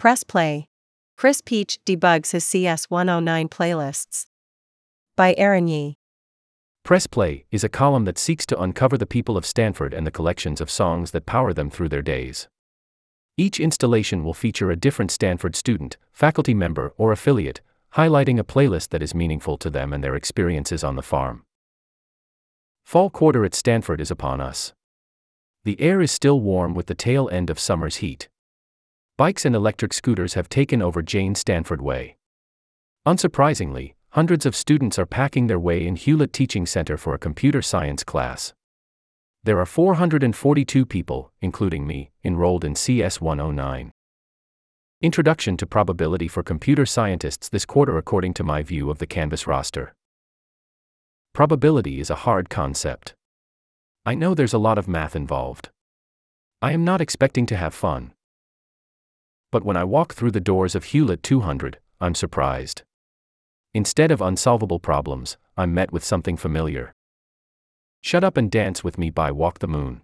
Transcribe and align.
Press 0.00 0.24
play. 0.24 0.66
Chris 1.18 1.42
Piech 1.42 1.76
debugs 1.84 2.30
his 2.30 2.42
CS 2.42 2.86
109 2.88 3.50
playlists. 3.50 4.24
By 5.14 5.34
Aaron 5.36 5.68
Yee. 5.68 5.98
Press 6.84 7.06
Play 7.06 7.44
is 7.50 7.64
a 7.64 7.68
column 7.68 8.06
that 8.06 8.16
seeks 8.16 8.46
to 8.46 8.58
uncover 8.58 8.96
the 8.96 9.04
people 9.04 9.36
of 9.36 9.44
Stanford 9.44 9.92
and 9.92 10.06
the 10.06 10.10
collections 10.10 10.62
of 10.62 10.70
songs 10.70 11.10
that 11.10 11.26
power 11.26 11.52
them 11.52 11.68
through 11.68 11.90
their 11.90 12.00
days. 12.00 12.48
Each 13.36 13.60
installation 13.60 14.24
will 14.24 14.32
feature 14.32 14.70
a 14.70 14.74
different 14.74 15.10
Stanford 15.10 15.54
student, 15.54 15.98
faculty 16.12 16.54
member, 16.54 16.94
or 16.96 17.12
affiliate, 17.12 17.60
highlighting 17.92 18.38
a 18.38 18.42
playlist 18.42 18.88
that 18.92 19.02
is 19.02 19.14
meaningful 19.14 19.58
to 19.58 19.68
them 19.68 19.92
and 19.92 20.02
their 20.02 20.16
experiences 20.16 20.82
on 20.82 20.96
the 20.96 21.02
farm. 21.02 21.44
Fall 22.86 23.10
quarter 23.10 23.44
at 23.44 23.54
Stanford 23.54 24.00
is 24.00 24.10
upon 24.10 24.40
us. 24.40 24.72
The 25.64 25.78
air 25.78 26.00
is 26.00 26.10
still 26.10 26.40
warm 26.40 26.72
with 26.72 26.86
the 26.86 26.94
tail 26.94 27.28
end 27.30 27.50
of 27.50 27.60
summer's 27.60 27.96
heat. 27.96 28.29
Bikes 29.20 29.44
and 29.44 29.54
electric 29.54 29.92
scooters 29.92 30.32
have 30.32 30.48
taken 30.48 30.80
over 30.80 31.02
Jane 31.02 31.34
Stanford 31.34 31.82
Way. 31.82 32.16
Unsurprisingly, 33.06 33.92
hundreds 34.12 34.46
of 34.46 34.56
students 34.56 34.98
are 34.98 35.04
packing 35.04 35.46
their 35.46 35.58
way 35.58 35.86
in 35.86 35.96
Hewlett 35.96 36.32
Teaching 36.32 36.64
Center 36.64 36.96
for 36.96 37.12
a 37.12 37.18
computer 37.18 37.60
science 37.60 38.02
class. 38.02 38.54
There 39.44 39.58
are 39.60 39.66
442 39.66 40.86
people, 40.86 41.32
including 41.42 41.86
me, 41.86 42.12
enrolled 42.24 42.64
in 42.64 42.74
CS 42.74 43.20
109. 43.20 43.92
Introduction 45.02 45.58
to 45.58 45.66
Probability 45.66 46.26
for 46.26 46.42
Computer 46.42 46.86
Scientists 46.86 47.50
this 47.50 47.66
quarter, 47.66 47.98
according 47.98 48.32
to 48.32 48.42
my 48.42 48.62
view 48.62 48.88
of 48.88 49.00
the 49.00 49.06
Canvas 49.06 49.46
roster. 49.46 49.92
Probability 51.34 52.00
is 52.00 52.08
a 52.08 52.22
hard 52.24 52.48
concept. 52.48 53.12
I 54.06 54.14
know 54.14 54.32
there's 54.32 54.54
a 54.54 54.58
lot 54.58 54.78
of 54.78 54.88
math 54.88 55.14
involved. 55.14 55.68
I 56.62 56.72
am 56.72 56.86
not 56.86 57.02
expecting 57.02 57.44
to 57.44 57.56
have 57.58 57.74
fun. 57.74 58.14
But 59.52 59.64
when 59.64 59.76
I 59.76 59.84
walk 59.84 60.14
through 60.14 60.30
the 60.30 60.40
doors 60.40 60.74
of 60.74 60.84
Hewlett 60.84 61.22
200, 61.22 61.78
I'm 62.00 62.14
surprised. 62.14 62.82
Instead 63.74 64.10
of 64.10 64.20
unsolvable 64.20 64.78
problems, 64.78 65.36
I'm 65.56 65.74
met 65.74 65.92
with 65.92 66.04
something 66.04 66.36
familiar. 66.36 66.92
Shut 68.00 68.24
Up 68.24 68.36
and 68.36 68.50
Dance 68.50 68.82
with 68.82 68.98
Me 68.98 69.10
by 69.10 69.30
Walk 69.30 69.58
the 69.58 69.68
Moon. 69.68 70.02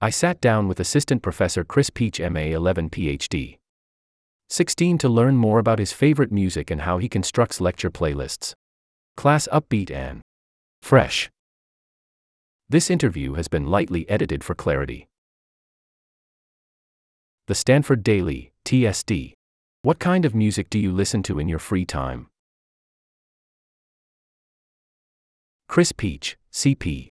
I 0.00 0.10
sat 0.10 0.40
down 0.40 0.68
with 0.68 0.80
Assistant 0.80 1.22
Professor 1.22 1.64
Chris 1.64 1.90
Piech, 1.90 2.20
MA 2.32 2.54
11 2.56 2.90
PhD. 2.90 3.58
16 4.48 4.96
to 4.98 5.08
learn 5.08 5.36
more 5.36 5.58
about 5.58 5.78
his 5.78 5.92
favorite 5.92 6.32
music 6.32 6.70
and 6.70 6.82
how 6.82 6.98
he 6.98 7.08
constructs 7.08 7.60
lecture 7.60 7.90
playlists. 7.90 8.54
Class 9.16 9.46
upbeat 9.52 9.90
and 9.90 10.22
fresh. 10.80 11.28
This 12.68 12.90
interview 12.90 13.34
has 13.34 13.48
been 13.48 13.66
lightly 13.66 14.08
edited 14.08 14.42
for 14.42 14.54
clarity. 14.54 15.08
The 17.48 17.54
Stanford 17.54 18.04
Daily, 18.04 18.52
TSD. 18.66 19.32
What 19.80 19.98
kind 19.98 20.26
of 20.26 20.34
music 20.34 20.68
do 20.68 20.78
you 20.78 20.92
listen 20.92 21.22
to 21.22 21.38
in 21.38 21.48
your 21.48 21.58
free 21.58 21.86
time? 21.86 22.26
Chris 25.66 25.90
Piech, 25.92 26.34
CP. 26.52 27.08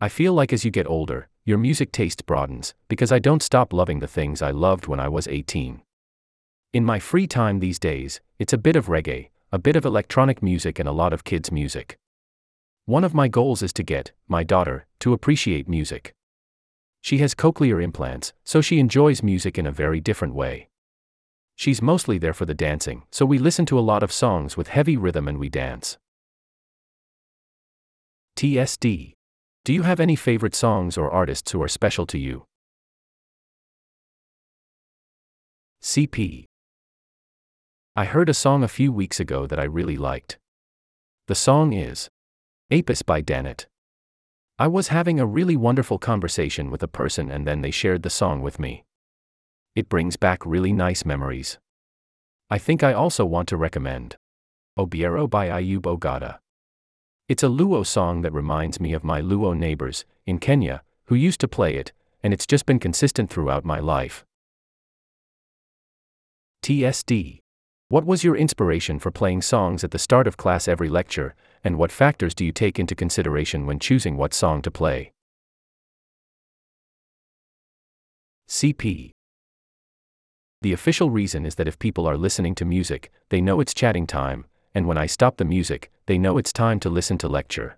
I 0.00 0.08
feel 0.08 0.32
like 0.32 0.54
as 0.54 0.64
you 0.64 0.70
get 0.70 0.88
older, 0.88 1.28
your 1.44 1.58
music 1.58 1.92
taste 1.92 2.24
broadens, 2.24 2.72
because 2.88 3.12
I 3.12 3.18
don't 3.18 3.42
stop 3.42 3.74
loving 3.74 3.98
the 3.98 4.06
things 4.06 4.40
I 4.40 4.52
loved 4.52 4.86
when 4.86 5.00
I 5.00 5.08
was 5.10 5.28
18. 5.28 5.82
In 6.72 6.84
my 6.86 6.98
free 6.98 7.26
time 7.26 7.58
these 7.58 7.78
days, 7.78 8.22
it's 8.38 8.54
a 8.54 8.56
bit 8.56 8.74
of 8.74 8.86
reggae, 8.86 9.28
a 9.52 9.58
bit 9.58 9.76
of 9.76 9.84
electronic 9.84 10.42
music, 10.42 10.78
and 10.78 10.88
a 10.88 10.92
lot 10.92 11.12
of 11.12 11.24
kids' 11.24 11.52
music. 11.52 11.98
One 12.86 13.04
of 13.04 13.12
my 13.12 13.28
goals 13.28 13.62
is 13.62 13.74
to 13.74 13.82
get 13.82 14.12
my 14.28 14.44
daughter 14.44 14.86
to 15.00 15.12
appreciate 15.12 15.68
music. 15.68 16.14
She 17.08 17.16
has 17.24 17.34
cochlear 17.34 17.82
implants, 17.82 18.34
so 18.44 18.60
she 18.60 18.78
enjoys 18.78 19.22
music 19.22 19.56
in 19.56 19.66
a 19.66 19.72
very 19.72 19.98
different 19.98 20.34
way. 20.34 20.68
She's 21.56 21.80
mostly 21.80 22.18
there 22.18 22.34
for 22.34 22.44
the 22.44 22.52
dancing, 22.52 23.04
so 23.10 23.24
we 23.24 23.38
listen 23.38 23.64
to 23.64 23.78
a 23.78 23.88
lot 23.90 24.02
of 24.02 24.12
songs 24.12 24.58
with 24.58 24.68
heavy 24.68 24.94
rhythm 24.94 25.26
and 25.26 25.38
we 25.38 25.48
dance. 25.48 25.96
TSD. 28.36 29.14
Do 29.64 29.72
you 29.72 29.84
have 29.84 30.00
any 30.00 30.16
favorite 30.16 30.54
songs 30.54 30.98
or 30.98 31.10
artists 31.10 31.50
who 31.50 31.62
are 31.62 31.66
special 31.66 32.04
to 32.04 32.18
you? 32.18 32.44
CP. 35.82 36.44
I 37.96 38.04
heard 38.04 38.28
a 38.28 38.34
song 38.34 38.62
a 38.62 38.68
few 38.68 38.92
weeks 38.92 39.18
ago 39.18 39.46
that 39.46 39.58
I 39.58 39.64
really 39.64 39.96
liked. 39.96 40.36
The 41.26 41.34
song 41.34 41.72
is 41.72 42.10
Apis 42.70 43.00
by 43.00 43.22
Danet. 43.22 43.64
I 44.60 44.66
was 44.66 44.88
having 44.88 45.20
a 45.20 45.26
really 45.26 45.56
wonderful 45.56 45.98
conversation 45.98 46.68
with 46.72 46.82
a 46.82 46.88
person 46.88 47.30
and 47.30 47.46
then 47.46 47.60
they 47.60 47.70
shared 47.70 48.02
the 48.02 48.10
song 48.10 48.42
with 48.42 48.58
me. 48.58 48.84
It 49.76 49.88
brings 49.88 50.16
back 50.16 50.44
really 50.44 50.72
nice 50.72 51.04
memories. 51.04 51.58
I 52.50 52.58
think 52.58 52.82
I 52.82 52.92
also 52.92 53.24
want 53.24 53.48
to 53.50 53.56
recommend 53.56 54.16
Obiero 54.76 55.30
by 55.30 55.48
Ayub 55.48 55.82
Ogada. 55.82 56.38
It's 57.28 57.44
a 57.44 57.48
Luo 57.48 57.86
song 57.86 58.22
that 58.22 58.32
reminds 58.32 58.80
me 58.80 58.92
of 58.94 59.04
my 59.04 59.20
Luo 59.20 59.56
neighbors 59.56 60.04
in 60.26 60.38
Kenya 60.40 60.82
who 61.04 61.14
used 61.14 61.40
to 61.40 61.46
play 61.48 61.76
it, 61.76 61.92
and 62.22 62.34
it's 62.34 62.46
just 62.46 62.66
been 62.66 62.80
consistent 62.80 63.30
throughout 63.30 63.64
my 63.64 63.78
life. 63.78 64.24
TSD. 66.64 67.38
What 67.90 68.04
was 68.04 68.24
your 68.24 68.36
inspiration 68.36 68.98
for 68.98 69.12
playing 69.12 69.42
songs 69.42 69.84
at 69.84 69.92
the 69.92 69.98
start 69.98 70.26
of 70.26 70.36
class 70.36 70.66
every 70.66 70.88
lecture, 70.88 71.34
and 71.64 71.78
what 71.78 71.92
factors 71.92 72.34
do 72.34 72.44
you 72.44 72.52
take 72.52 72.78
into 72.78 72.94
consideration 72.94 73.66
when 73.66 73.78
choosing 73.78 74.16
what 74.16 74.34
song 74.34 74.62
to 74.62 74.70
play? 74.70 75.12
CP. 78.48 79.10
The 80.62 80.72
official 80.72 81.10
reason 81.10 81.44
is 81.44 81.56
that 81.56 81.68
if 81.68 81.78
people 81.78 82.06
are 82.06 82.16
listening 82.16 82.54
to 82.56 82.64
music, 82.64 83.12
they 83.28 83.40
know 83.40 83.60
it's 83.60 83.74
chatting 83.74 84.06
time, 84.06 84.46
and 84.74 84.86
when 84.86 84.98
I 84.98 85.06
stop 85.06 85.36
the 85.36 85.44
music, 85.44 85.90
they 86.06 86.18
know 86.18 86.38
it's 86.38 86.52
time 86.52 86.80
to 86.80 86.88
listen 86.88 87.18
to 87.18 87.28
lecture. 87.28 87.76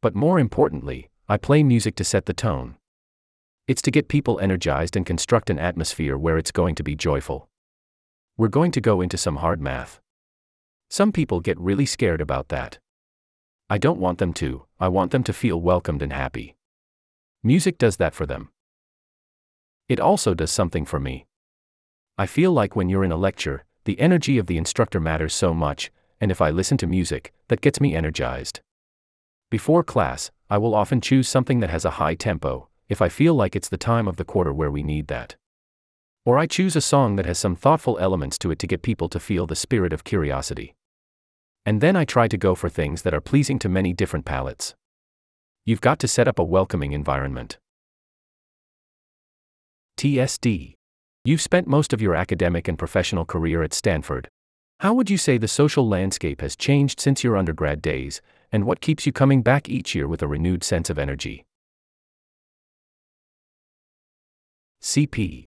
But 0.00 0.14
more 0.14 0.38
importantly, 0.38 1.10
I 1.28 1.36
play 1.36 1.62
music 1.62 1.94
to 1.96 2.04
set 2.04 2.26
the 2.26 2.34
tone. 2.34 2.76
It's 3.66 3.82
to 3.82 3.90
get 3.90 4.08
people 4.08 4.40
energized 4.40 4.96
and 4.96 5.06
construct 5.06 5.48
an 5.50 5.58
atmosphere 5.58 6.18
where 6.18 6.36
it's 6.36 6.50
going 6.50 6.74
to 6.74 6.82
be 6.82 6.94
joyful. 6.94 7.48
We're 8.36 8.48
going 8.48 8.72
to 8.72 8.80
go 8.80 9.00
into 9.00 9.16
some 9.16 9.36
hard 9.36 9.60
math. 9.60 10.00
Some 10.90 11.12
people 11.12 11.40
get 11.40 11.58
really 11.58 11.86
scared 11.86 12.20
about 12.20 12.48
that. 12.48 12.78
I 13.70 13.78
don't 13.78 13.98
want 13.98 14.18
them 14.18 14.34
to, 14.34 14.66
I 14.78 14.88
want 14.88 15.10
them 15.10 15.24
to 15.24 15.32
feel 15.32 15.60
welcomed 15.60 16.02
and 16.02 16.12
happy. 16.12 16.56
Music 17.42 17.78
does 17.78 17.96
that 17.96 18.14
for 18.14 18.26
them. 18.26 18.50
It 19.88 20.00
also 20.00 20.34
does 20.34 20.50
something 20.50 20.84
for 20.84 21.00
me. 21.00 21.26
I 22.18 22.26
feel 22.26 22.52
like 22.52 22.76
when 22.76 22.88
you're 22.88 23.04
in 23.04 23.12
a 23.12 23.16
lecture, 23.16 23.64
the 23.84 23.98
energy 23.98 24.38
of 24.38 24.46
the 24.46 24.58
instructor 24.58 25.00
matters 25.00 25.34
so 25.34 25.52
much, 25.52 25.90
and 26.20 26.30
if 26.30 26.40
I 26.40 26.50
listen 26.50 26.76
to 26.78 26.86
music, 26.86 27.32
that 27.48 27.60
gets 27.60 27.80
me 27.80 27.94
energized. 27.94 28.60
Before 29.50 29.82
class, 29.82 30.30
I 30.48 30.58
will 30.58 30.74
often 30.74 31.00
choose 31.00 31.28
something 31.28 31.60
that 31.60 31.70
has 31.70 31.84
a 31.84 31.92
high 31.92 32.14
tempo, 32.14 32.68
if 32.88 33.02
I 33.02 33.08
feel 33.08 33.34
like 33.34 33.56
it's 33.56 33.68
the 33.68 33.76
time 33.76 34.06
of 34.06 34.16
the 34.16 34.24
quarter 34.24 34.52
where 34.52 34.70
we 34.70 34.82
need 34.82 35.08
that. 35.08 35.36
Or 36.24 36.38
I 36.38 36.46
choose 36.46 36.76
a 36.76 36.80
song 36.80 37.16
that 37.16 37.26
has 37.26 37.38
some 37.38 37.56
thoughtful 37.56 37.98
elements 37.98 38.38
to 38.38 38.50
it 38.50 38.58
to 38.60 38.66
get 38.66 38.82
people 38.82 39.08
to 39.08 39.20
feel 39.20 39.46
the 39.46 39.56
spirit 39.56 39.92
of 39.92 40.04
curiosity. 40.04 40.74
And 41.66 41.80
then 41.80 41.96
I 41.96 42.04
try 42.04 42.28
to 42.28 42.36
go 42.36 42.54
for 42.54 42.68
things 42.68 43.02
that 43.02 43.14
are 43.14 43.20
pleasing 43.20 43.58
to 43.60 43.68
many 43.68 43.92
different 43.92 44.24
palates. 44.24 44.74
You've 45.64 45.80
got 45.80 45.98
to 46.00 46.08
set 46.08 46.28
up 46.28 46.38
a 46.38 46.44
welcoming 46.44 46.92
environment. 46.92 47.58
TSD. 49.96 50.74
You've 51.24 51.40
spent 51.40 51.66
most 51.66 51.94
of 51.94 52.02
your 52.02 52.14
academic 52.14 52.68
and 52.68 52.78
professional 52.78 53.24
career 53.24 53.62
at 53.62 53.72
Stanford. 53.72 54.28
How 54.80 54.92
would 54.92 55.08
you 55.08 55.16
say 55.16 55.38
the 55.38 55.48
social 55.48 55.88
landscape 55.88 56.42
has 56.42 56.54
changed 56.54 57.00
since 57.00 57.24
your 57.24 57.36
undergrad 57.36 57.80
days, 57.80 58.20
and 58.52 58.66
what 58.66 58.82
keeps 58.82 59.06
you 59.06 59.12
coming 59.12 59.40
back 59.40 59.68
each 59.68 59.94
year 59.94 60.06
with 60.06 60.20
a 60.20 60.28
renewed 60.28 60.62
sense 60.62 60.90
of 60.90 60.98
energy? 60.98 61.46
CP. 64.82 65.44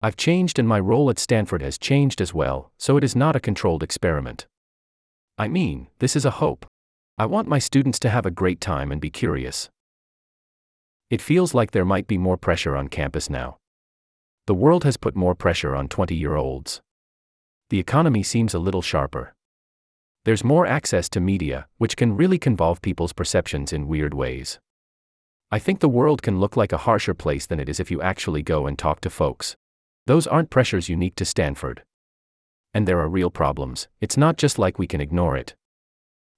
I've 0.00 0.16
changed 0.16 0.60
and 0.60 0.68
my 0.68 0.78
role 0.78 1.10
at 1.10 1.18
Stanford 1.18 1.60
has 1.62 1.76
changed 1.76 2.20
as 2.20 2.32
well, 2.32 2.70
so 2.78 2.96
it 2.96 3.02
is 3.02 3.16
not 3.16 3.34
a 3.34 3.40
controlled 3.40 3.82
experiment. 3.82 4.46
I 5.40 5.48
mean, 5.48 5.88
this 6.00 6.16
is 6.16 6.26
a 6.26 6.32
hope. 6.42 6.66
I 7.16 7.24
want 7.24 7.48
my 7.48 7.58
students 7.58 7.98
to 8.00 8.10
have 8.10 8.26
a 8.26 8.30
great 8.30 8.60
time 8.60 8.92
and 8.92 9.00
be 9.00 9.08
curious. 9.08 9.70
It 11.08 11.22
feels 11.22 11.54
like 11.54 11.70
there 11.70 11.86
might 11.86 12.06
be 12.06 12.18
more 12.18 12.36
pressure 12.36 12.76
on 12.76 12.88
campus 12.88 13.30
now. 13.30 13.56
The 14.46 14.52
world 14.52 14.84
has 14.84 14.98
put 14.98 15.16
more 15.16 15.34
pressure 15.34 15.74
on 15.74 15.88
20 15.88 16.14
year 16.14 16.36
olds. 16.36 16.82
The 17.70 17.78
economy 17.78 18.22
seems 18.22 18.52
a 18.52 18.58
little 18.58 18.82
sharper. 18.82 19.32
There's 20.26 20.44
more 20.44 20.66
access 20.66 21.08
to 21.08 21.20
media, 21.20 21.68
which 21.78 21.96
can 21.96 22.18
really 22.18 22.38
convolve 22.38 22.82
people's 22.82 23.14
perceptions 23.14 23.72
in 23.72 23.88
weird 23.88 24.12
ways. 24.12 24.58
I 25.50 25.58
think 25.58 25.80
the 25.80 25.88
world 25.88 26.20
can 26.20 26.38
look 26.38 26.54
like 26.54 26.72
a 26.72 26.84
harsher 26.84 27.14
place 27.14 27.46
than 27.46 27.58
it 27.58 27.70
is 27.70 27.80
if 27.80 27.90
you 27.90 28.02
actually 28.02 28.42
go 28.42 28.66
and 28.66 28.78
talk 28.78 29.00
to 29.00 29.08
folks. 29.08 29.56
Those 30.06 30.26
aren't 30.26 30.50
pressures 30.50 30.90
unique 30.90 31.14
to 31.14 31.24
Stanford 31.24 31.82
and 32.72 32.86
there 32.86 33.00
are 33.00 33.08
real 33.08 33.30
problems, 33.30 33.88
it's 34.00 34.16
not 34.16 34.36
just 34.36 34.58
like 34.58 34.78
we 34.78 34.86
can 34.86 35.00
ignore 35.00 35.36
it. 35.36 35.54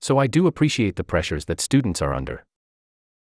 So 0.00 0.18
I 0.18 0.26
do 0.26 0.46
appreciate 0.46 0.96
the 0.96 1.04
pressures 1.04 1.46
that 1.46 1.60
students 1.60 2.02
are 2.02 2.14
under. 2.14 2.44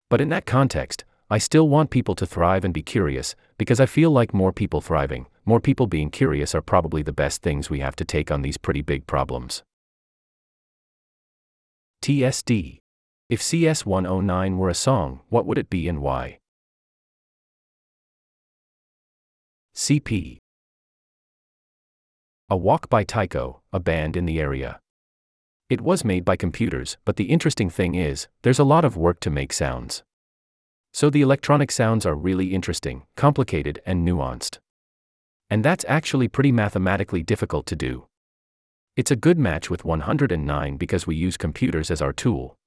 But 0.10 0.22
in 0.22 0.30
that 0.30 0.46
context, 0.46 1.06
I 1.30 1.38
still 1.38 1.70
want 1.70 1.92
people 1.92 2.16
to 2.16 2.26
thrive 2.26 2.66
and 2.66 2.74
be 2.74 2.84
curious, 2.84 3.36
because 3.58 3.80
I 3.80 3.86
feel 3.86 4.12
like 4.12 4.34
more 4.34 4.52
people 4.52 4.82
thriving, 4.82 5.28
more 5.46 5.62
people 5.62 5.88
being 5.88 6.10
curious 6.10 6.54
are 6.54 6.62
probably 6.62 7.04
the 7.04 7.14
best 7.14 7.42
things 7.42 7.70
we 7.70 7.80
have 7.80 7.96
to 7.96 8.04
take 8.04 8.30
on 8.30 8.42
these 8.42 8.58
pretty 8.58 8.82
big 8.82 9.08
problems. 9.08 9.64
TSD. 12.02 12.80
If 13.30 13.42
CS 13.42 13.86
109 13.86 14.58
were 14.58 14.68
a 14.68 14.74
song, 14.74 15.22
what 15.30 15.46
would 15.46 15.58
it 15.58 15.70
be 15.70 15.88
and 15.88 16.02
why? 16.02 16.40
CP. 19.74 20.41
A 22.52 22.58
Walk 22.58 22.90
by 22.90 23.06
Tycho, 23.06 23.62
a 23.72 23.80
band 23.80 24.18
in 24.18 24.26
the 24.26 24.42
area. 24.42 24.82
It 25.70 25.80
was 25.80 26.04
made 26.04 26.26
by 26.26 26.36
computers, 26.36 26.98
but 27.06 27.16
the 27.16 27.32
interesting 27.32 27.70
thing 27.70 27.96
is, 27.96 28.28
there's 28.42 28.60
a 28.60 28.66
lot 28.66 28.84
of 28.84 28.98
work 28.98 29.22
to 29.22 29.30
make 29.30 29.54
sounds. 29.54 30.04
So 30.92 31.10
the 31.10 31.22
electronic 31.22 31.72
sounds 31.72 32.06
are 32.06 32.14
really 32.14 32.54
interesting, 32.54 33.04
complicated, 33.16 33.82
and 33.86 34.06
nuanced. 34.06 34.60
And 35.50 35.64
that's 35.64 35.86
actually 35.88 36.28
pretty 36.28 36.52
mathematically 36.52 37.24
difficult 37.24 37.66
to 37.68 37.76
do. 37.78 38.08
It's 38.98 39.12
a 39.12 39.16
good 39.16 39.40
match 39.40 39.70
with 39.70 39.86
109 39.86 40.76
because 40.76 41.08
we 41.08 41.16
use 41.16 41.38
computers 41.38 41.90
as 41.90 42.02
our 42.02 42.12
tool. 42.12 42.58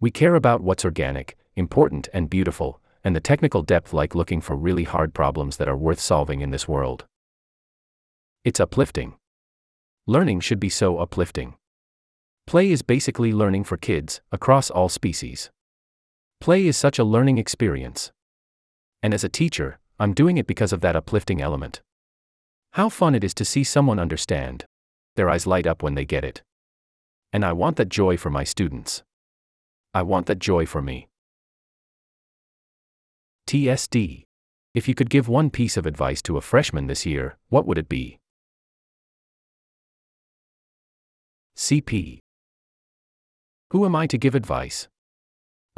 We 0.00 0.10
care 0.10 0.34
about 0.34 0.62
what's 0.62 0.84
organic, 0.84 1.36
important, 1.54 2.08
and 2.12 2.28
beautiful, 2.28 2.80
and 3.04 3.14
the 3.14 3.20
technical 3.20 3.62
depth 3.62 3.92
like 3.92 4.16
looking 4.16 4.40
for 4.40 4.56
really 4.56 4.82
hard 4.82 5.14
problems 5.14 5.58
that 5.58 5.68
are 5.68 5.76
worth 5.76 6.00
solving 6.00 6.40
in 6.40 6.50
this 6.50 6.66
world. 6.66 7.06
It's 8.46 8.60
uplifting. 8.60 9.14
Learning 10.06 10.38
should 10.38 10.60
be 10.60 10.68
so 10.68 10.98
uplifting. 10.98 11.54
Play 12.46 12.70
is 12.70 12.80
basically 12.80 13.32
learning 13.32 13.64
for 13.64 13.76
kids, 13.76 14.20
across 14.30 14.70
all 14.70 14.88
species. 14.88 15.50
Play 16.40 16.68
is 16.68 16.76
such 16.76 17.00
a 17.00 17.02
learning 17.02 17.38
experience. 17.38 18.12
And 19.02 19.12
as 19.12 19.24
a 19.24 19.28
teacher, 19.28 19.80
I'm 19.98 20.14
doing 20.14 20.38
it 20.38 20.46
because 20.46 20.72
of 20.72 20.80
that 20.82 20.94
uplifting 20.94 21.40
element. 21.40 21.82
How 22.74 22.88
fun 22.88 23.16
it 23.16 23.24
is 23.24 23.34
to 23.34 23.44
see 23.44 23.64
someone 23.64 23.98
understand. 23.98 24.64
Their 25.16 25.28
eyes 25.28 25.48
light 25.48 25.66
up 25.66 25.82
when 25.82 25.96
they 25.96 26.04
get 26.04 26.22
it. 26.22 26.44
And 27.32 27.44
I 27.44 27.52
want 27.52 27.74
that 27.78 27.88
joy 27.88 28.16
for 28.16 28.30
my 28.30 28.44
students. 28.44 29.02
I 29.92 30.02
want 30.02 30.26
that 30.26 30.38
joy 30.38 30.66
for 30.66 30.80
me. 30.80 31.08
TSD. 33.48 34.22
If 34.72 34.86
you 34.86 34.94
could 34.94 35.10
give 35.10 35.26
one 35.26 35.50
piece 35.50 35.76
of 35.76 35.84
advice 35.84 36.22
to 36.22 36.36
a 36.36 36.40
freshman 36.40 36.86
this 36.86 37.04
year, 37.04 37.38
what 37.48 37.66
would 37.66 37.78
it 37.78 37.88
be? 37.88 38.20
CP. 41.56 42.18
Who 43.70 43.86
am 43.86 43.96
I 43.96 44.06
to 44.08 44.18
give 44.18 44.34
advice? 44.34 44.88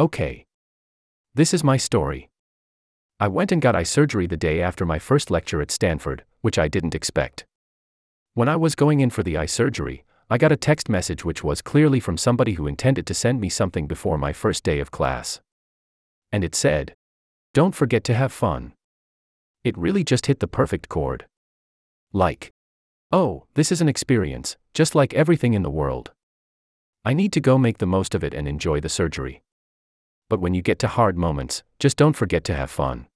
Okay. 0.01 0.45
This 1.37 1.55
is 1.55 1.63
my 1.63 1.77
story. 1.77 2.31
I 3.21 3.29
went 3.29 3.53
and 3.53 3.63
got 3.63 3.77
eye 3.77 3.85
surgery 3.85 4.27
the 4.27 4.37
day 4.37 4.61
after 4.61 4.85
my 4.85 4.99
first 4.99 5.31
lecture 5.31 5.63
at 5.63 5.71
Stanford, 5.71 6.25
which 6.41 6.59
I 6.59 6.67
didn't 6.67 6.97
expect. 6.97 7.47
When 8.35 8.49
I 8.49 8.57
was 8.57 8.75
going 8.75 8.99
in 8.99 9.11
for 9.11 9.23
the 9.23 9.37
eye 9.37 9.47
surgery, 9.47 10.05
I 10.29 10.37
got 10.37 10.51
a 10.51 10.57
text 10.57 10.89
message 10.89 11.25
which 11.25 11.45
was 11.45 11.63
clearly 11.63 12.01
from 12.01 12.17
somebody 12.17 12.55
who 12.55 12.67
intended 12.67 13.07
to 13.07 13.15
send 13.15 13.41
me 13.41 13.49
something 13.49 13.87
before 13.87 14.19
my 14.19 14.33
first 14.33 14.65
day 14.65 14.81
of 14.81 14.91
class. 14.91 15.41
And 16.33 16.43
it 16.43 16.57
said, 16.57 16.97
Don't 17.55 17.75
forget 17.75 18.03
to 18.05 18.15
have 18.15 18.33
fun. 18.33 18.73
It 19.63 19.79
really 19.79 20.03
just 20.03 20.27
hit 20.27 20.41
the 20.41 20.49
perfect 20.49 20.89
chord. 20.89 21.27
Like, 22.13 22.53
oh, 23.13 23.45
this 23.55 23.73
is 23.73 23.81
an 23.81 23.89
experience, 23.89 24.57
just 24.75 24.95
like 24.95 25.15
everything 25.15 25.55
in 25.55 25.63
the 25.63 25.71
world. 25.71 26.13
I 27.05 27.15
need 27.15 27.33
to 27.33 27.41
go 27.41 27.59
make 27.59 27.79
the 27.79 27.87
most 27.87 28.15
of 28.15 28.23
it 28.23 28.35
and 28.35 28.47
enjoy 28.47 28.81
the 28.81 28.89
surgery 28.89 29.43
but 30.29 30.41
when 30.41 30.55
you 30.55 30.63
get 30.63 30.79
to 30.81 30.89
hard 30.89 31.17
moments, 31.17 31.63
just 31.79 31.97
don't 31.97 32.17
forget 32.17 32.45
to 32.45 32.55
have 32.55 32.71
fun. 32.71 33.07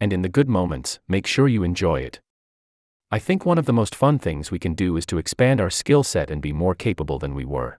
And 0.00 0.12
in 0.12 0.22
the 0.22 0.28
good 0.28 0.48
moments, 0.48 1.00
make 1.08 1.26
sure 1.26 1.48
you 1.48 1.62
enjoy 1.62 2.00
it. 2.00 2.20
I 3.10 3.18
think 3.18 3.44
one 3.44 3.58
of 3.58 3.66
the 3.66 3.72
most 3.72 3.94
fun 3.94 4.18
things 4.18 4.50
we 4.50 4.60
can 4.60 4.74
do 4.74 4.96
is 4.96 5.04
to 5.06 5.18
expand 5.18 5.60
our 5.60 5.70
skill 5.70 6.04
set 6.04 6.30
and 6.30 6.40
be 6.40 6.52
more 6.52 6.76
capable 6.76 7.18
than 7.18 7.34
we 7.34 7.44
were. 7.44 7.78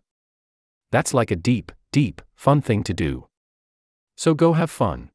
That's 0.91 1.13
like 1.13 1.31
a 1.31 1.37
deep, 1.37 1.71
deep, 1.91 2.21
fun 2.35 2.61
thing 2.61 2.83
to 2.83 2.93
do. 2.93 3.27
So 4.17 4.33
go 4.33 4.53
have 4.53 4.69
fun. 4.69 5.09